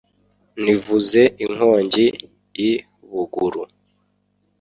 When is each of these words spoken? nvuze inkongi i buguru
nvuze 0.65 1.21
inkongi 1.43 2.05
i 2.67 2.69
buguru 3.09 3.63